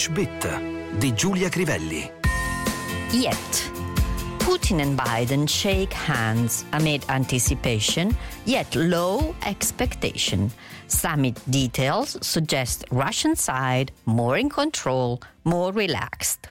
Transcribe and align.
English 0.00 0.08
Bit 0.08 0.96
di 0.96 1.12
Giulia 1.12 1.50
Crivelli. 1.50 2.10
Yet. 3.10 3.70
Putin 4.38 4.80
and 4.80 4.98
Biden 4.98 5.46
shake 5.46 5.92
hands 5.92 6.64
amid 6.70 7.02
anticipation, 7.08 8.16
yet 8.44 8.74
low 8.74 9.34
expectation. 9.44 10.50
Summit 10.86 11.38
details 11.44 12.16
suggest 12.22 12.84
Russian 12.90 13.36
side 13.36 13.92
more 14.04 14.40
in 14.40 14.48
control, 14.48 15.18
more 15.42 15.70
relaxed. 15.70 16.50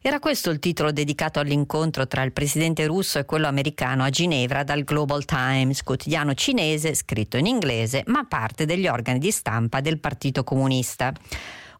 Era 0.00 0.20
questo 0.20 0.50
il 0.50 0.60
titolo 0.60 0.92
dedicato 0.92 1.40
all'incontro 1.40 2.06
tra 2.06 2.22
il 2.22 2.32
presidente 2.32 2.86
russo 2.86 3.18
e 3.18 3.24
quello 3.24 3.48
americano 3.48 4.04
a 4.04 4.10
Ginevra 4.10 4.62
dal 4.62 4.84
Global 4.84 5.24
Times, 5.24 5.82
quotidiano 5.82 6.34
cinese 6.34 6.94
scritto 6.94 7.38
in 7.38 7.46
inglese, 7.46 8.04
ma 8.06 8.24
parte 8.24 8.66
degli 8.66 8.86
organi 8.86 9.18
di 9.18 9.32
stampa 9.32 9.80
del 9.80 9.98
Partito 9.98 10.44
Comunista. 10.44 11.12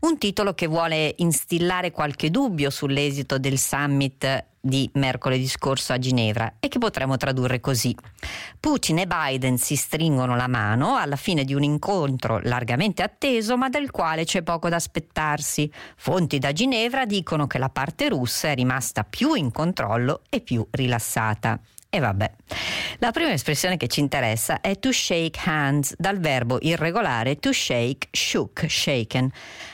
Un 0.04 0.18
titolo 0.18 0.52
che 0.52 0.66
vuole 0.66 1.14
instillare 1.16 1.90
qualche 1.90 2.30
dubbio 2.30 2.68
sull'esito 2.68 3.38
del 3.38 3.56
summit 3.56 4.44
di 4.60 4.90
mercoledì 4.94 5.48
scorso 5.48 5.94
a 5.94 5.98
Ginevra 5.98 6.56
e 6.60 6.68
che 6.68 6.78
potremmo 6.78 7.16
tradurre 7.16 7.58
così. 7.60 7.96
Putin 8.60 8.98
e 8.98 9.06
Biden 9.06 9.56
si 9.56 9.77
stringono 9.77 10.36
la 10.36 10.46
mano 10.46 10.96
alla 10.96 11.16
fine 11.16 11.44
di 11.44 11.54
un 11.54 11.62
incontro 11.62 12.38
largamente 12.42 13.02
atteso 13.02 13.56
ma 13.56 13.70
del 13.70 13.90
quale 13.90 14.24
c'è 14.24 14.42
poco 14.42 14.68
da 14.68 14.77
aspettarsi. 14.77 15.72
Fonti 15.96 16.38
da 16.38 16.52
Ginevra 16.52 17.06
dicono 17.06 17.46
che 17.46 17.56
la 17.56 17.70
parte 17.70 18.10
russa 18.10 18.48
è 18.48 18.55
rimasta 18.55 19.05
più 19.05 19.32
in 19.32 19.50
controllo 19.50 20.20
e 20.28 20.42
più 20.42 20.66
rilassata. 20.70 21.58
E 21.94 22.00
vabbè. 22.00 22.28
La 22.98 23.12
prima 23.12 23.30
espressione 23.30 23.76
che 23.76 23.86
ci 23.86 24.00
interessa 24.00 24.60
è 24.60 24.80
to 24.80 24.90
shake 24.90 25.38
hands, 25.44 25.94
dal 25.96 26.18
verbo 26.18 26.58
irregolare 26.60 27.36
to 27.36 27.52
shake, 27.52 28.08
shook, 28.10 28.66
shaken. 28.68 29.30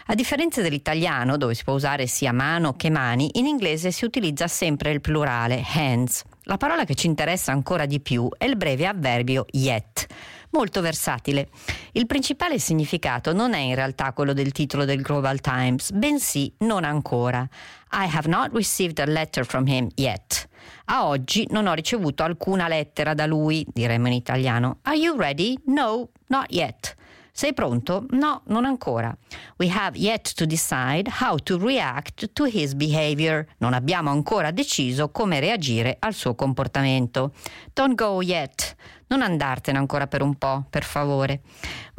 A 0.08 0.14
differenza 0.14 0.60
dell'italiano, 0.60 1.38
dove 1.38 1.54
si 1.54 1.64
può 1.64 1.72
usare 1.72 2.06
sia 2.06 2.32
mano 2.32 2.74
che 2.74 2.90
mani, 2.90 3.30
in 3.38 3.46
inglese 3.46 3.90
si 3.90 4.04
utilizza 4.04 4.48
sempre 4.48 4.90
il 4.90 5.00
plurale 5.00 5.64
hands. 5.66 6.22
La 6.42 6.58
parola 6.58 6.84
che 6.84 6.94
ci 6.94 7.06
interessa 7.06 7.52
ancora 7.52 7.86
di 7.86 8.00
più 8.00 8.28
è 8.36 8.44
il 8.44 8.58
breve 8.58 8.86
avverbio 8.86 9.46
yet 9.52 10.06
molto 10.50 10.82
versatile. 10.82 11.48
Il 11.92 12.06
principale 12.06 12.58
significato 12.58 13.32
non 13.32 13.54
è 13.54 13.60
in 13.60 13.74
realtà 13.74 14.12
quello 14.12 14.34
del 14.34 14.52
titolo 14.52 14.84
del 14.84 15.00
Global 15.00 15.40
Times, 15.40 15.92
bensì 15.92 16.52
non 16.58 16.84
ancora. 16.84 17.48
I 17.92 18.08
have 18.12 18.28
not 18.28 18.52
received 18.52 18.98
a 18.98 19.06
letter 19.06 19.46
from 19.46 19.66
him 19.66 19.88
yet. 19.94 20.48
A 20.86 21.06
oggi 21.06 21.46
non 21.50 21.66
ho 21.66 21.72
ricevuto 21.72 22.22
alcuna 22.22 22.68
lettera 22.68 23.14
da 23.14 23.26
lui, 23.26 23.66
diremmo 23.72 24.06
in 24.08 24.14
italiano. 24.14 24.78
Are 24.82 24.96
you 24.96 25.16
ready? 25.16 25.58
No, 25.66 26.08
not 26.26 26.50
yet. 26.50 26.96
Sei 27.32 27.54
pronto? 27.54 28.04
No, 28.10 28.42
non 28.46 28.64
ancora. 28.64 29.16
We 29.56 29.70
have 29.70 29.96
yet 29.96 30.34
to 30.34 30.44
decide 30.44 31.08
how 31.20 31.36
to 31.36 31.58
react 31.58 32.32
to 32.32 32.44
his 32.44 32.74
behavior. 32.74 33.46
Non 33.58 33.72
abbiamo 33.72 34.10
ancora 34.10 34.50
deciso 34.50 35.10
come 35.10 35.40
reagire 35.40 35.96
al 36.00 36.12
suo 36.12 36.34
comportamento. 36.34 37.32
Don't 37.72 37.94
go 37.94 38.20
yet. 38.20 38.74
Non 39.06 39.22
andartene 39.22 39.78
ancora 39.78 40.06
per 40.06 40.22
un 40.22 40.36
po', 40.36 40.66
per 40.68 40.84
favore. 40.84 41.40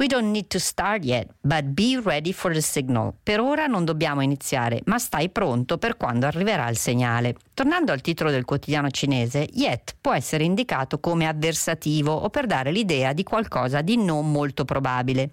We 0.02 0.08
don't 0.08 0.32
need 0.32 0.48
to 0.48 0.58
start 0.58 1.04
yet, 1.04 1.28
but 1.42 1.62
be 1.62 1.96
ready 1.96 2.32
for 2.32 2.52
the 2.52 2.60
signal. 2.60 3.14
Per 3.22 3.38
ora 3.38 3.66
non 3.66 3.84
dobbiamo 3.84 4.20
iniziare, 4.20 4.80
ma 4.86 4.98
stai 4.98 5.28
pronto 5.28 5.78
per 5.78 5.96
quando 5.96 6.26
arriverà 6.26 6.68
il 6.68 6.76
segnale. 6.76 7.36
Tornando 7.54 7.92
al 7.92 8.00
titolo 8.00 8.32
del 8.32 8.44
quotidiano 8.44 8.90
cinese, 8.90 9.46
yet 9.52 9.94
può 10.00 10.12
essere 10.12 10.42
indicato 10.42 10.98
come 10.98 11.28
avversativo 11.28 12.12
o 12.12 12.30
per 12.30 12.46
dare 12.46 12.72
l'idea 12.72 13.12
di 13.12 13.22
qualcosa 13.22 13.80
di 13.80 13.96
non 13.96 14.32
molto 14.32 14.64
probabile. 14.64 15.30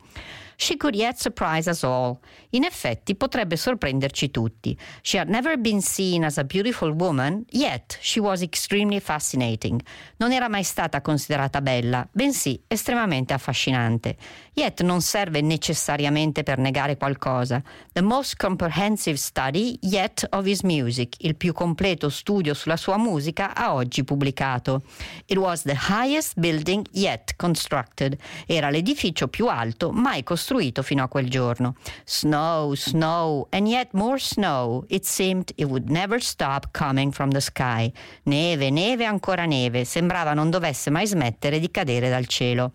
She 0.61 0.75
could 0.75 0.93
yet 0.93 1.17
surprise 1.17 1.69
us 1.69 1.83
all. 1.83 2.19
In 2.49 2.65
effetti 2.65 3.15
potrebbe 3.15 3.55
sorprenderci 3.55 4.29
tutti. 4.29 4.77
She 5.01 5.17
had 5.17 5.29
never 5.29 5.57
been 5.57 5.81
seen 5.81 6.25
as 6.25 6.37
a 6.37 6.43
beautiful 6.43 6.91
woman, 6.91 7.45
yet 7.51 7.97
she 8.01 8.19
was 8.19 8.41
extremely 8.41 8.99
fascinating. 8.99 9.81
Non 10.17 10.33
era 10.33 10.49
mai 10.49 10.63
stata 10.63 10.99
considerata 10.99 11.61
bella, 11.61 12.05
bensì 12.11 12.61
estremamente 12.67 13.31
affascinante. 13.31 14.17
Yet 14.51 14.81
non 14.81 14.99
serve 14.99 15.39
necessariamente 15.39 16.43
per 16.43 16.57
negare 16.57 16.97
qualcosa. 16.97 17.63
The 17.93 18.01
most 18.01 18.35
comprehensive 18.35 19.15
study 19.15 19.79
yet 19.81 20.27
of 20.31 20.45
his 20.45 20.63
music, 20.63 21.23
il 21.23 21.37
più 21.37 21.53
completo 21.53 22.09
studio 22.09 22.53
sulla 22.53 22.75
sua 22.75 22.97
musica 22.97 23.55
a 23.55 23.73
oggi 23.73 24.03
pubblicato. 24.03 24.83
It 25.25 25.37
was 25.37 25.61
the 25.61 25.77
highest 25.87 26.37
building 26.37 26.85
yet 26.91 27.37
constructed. 27.37 28.17
Era 28.45 28.69
l'edificio 28.69 29.29
più 29.29 29.47
alto 29.47 29.91
mai 29.91 30.21
costruito 30.21 30.47
costruito 30.49 30.81
fino 30.81 31.03
a 31.03 31.07
quel 31.07 31.29
giorno. 31.29 31.75
Snow, 32.03 32.73
snow, 32.73 33.47
and 33.51 33.67
yet 33.67 33.93
more 33.93 34.17
snow. 34.17 34.83
It 34.87 35.05
seemed 35.05 35.51
it 35.55 35.65
would 35.65 35.89
never 35.89 36.19
stop 36.19 36.71
coming 36.71 37.11
from 37.11 37.29
the 37.29 37.39
sky. 37.39 37.91
Neve, 38.23 38.71
neve, 38.71 39.05
ancora 39.05 39.45
neve. 39.45 39.85
Sembrava 39.85 40.33
non 40.33 40.49
dovesse 40.49 40.89
mai 40.89 41.05
smettere 41.05 41.59
di 41.59 41.69
cadere 41.69 42.09
dal 42.09 42.25
cielo. 42.25 42.71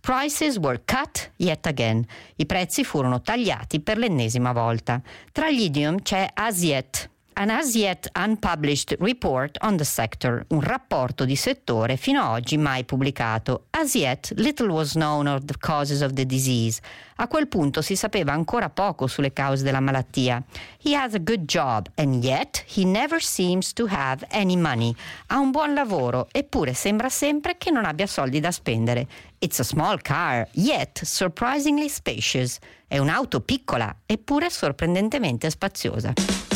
Prices 0.00 0.56
were 0.56 0.80
cut 0.84 1.30
yet 1.36 1.66
again. 1.66 2.04
I 2.36 2.46
prezzi 2.46 2.82
furono 2.82 3.20
tagliati 3.20 3.80
per 3.80 3.98
l'ennesima 3.98 4.52
volta. 4.52 5.02
Tra 5.30 5.50
gli 5.50 5.62
idiom 5.62 6.00
c'è 6.00 6.30
as 6.32 6.62
yet 6.62 7.10
an 7.38 7.50
as 7.50 7.76
yet 7.76 8.08
unpublished 8.16 8.96
report 8.98 9.58
on 9.60 9.76
the 9.76 9.84
sector, 9.84 10.44
un 10.48 10.60
rapporto 10.60 11.24
di 11.24 11.36
settore 11.36 11.96
fino 11.96 12.20
ad 12.20 12.30
oggi 12.30 12.56
mai 12.56 12.84
pubblicato. 12.84 13.66
As 13.70 13.94
yet 13.94 14.32
little 14.36 14.72
was 14.72 14.94
known 14.94 15.28
of 15.28 15.44
the 15.44 15.54
causes 15.56 16.00
of 16.00 16.14
the 16.14 16.26
disease. 16.26 16.80
A 17.16 17.28
quel 17.28 17.46
punto 17.46 17.80
si 17.80 17.94
sapeva 17.94 18.32
ancora 18.32 18.70
poco 18.70 19.06
sulle 19.06 19.32
cause 19.32 19.62
della 19.62 19.78
malattia. 19.78 20.42
He 20.82 20.96
has 20.96 21.14
a 21.14 21.20
good 21.20 21.44
job 21.44 21.88
and 21.94 22.24
yet 22.24 22.64
he 22.66 22.84
never 22.84 23.20
seems 23.20 23.72
to 23.72 23.86
have 23.88 24.26
any 24.30 24.56
money. 24.56 24.92
Ha 25.28 25.38
un 25.38 25.52
buon 25.52 25.74
lavoro 25.74 26.26
eppure 26.32 26.74
sembra 26.74 27.08
sempre 27.08 27.56
che 27.56 27.70
non 27.70 27.84
abbia 27.84 28.08
soldi 28.08 28.40
da 28.40 28.50
spendere. 28.50 29.06
It's 29.38 29.60
a 29.60 29.64
small 29.64 30.00
car, 30.02 30.48
yet 30.54 31.04
surprisingly 31.04 31.88
spacious. 31.88 32.58
È 32.88 32.98
un'auto 32.98 33.40
piccola 33.40 33.94
eppure 34.06 34.50
sorprendentemente 34.50 35.48
spaziosa. 35.50 36.47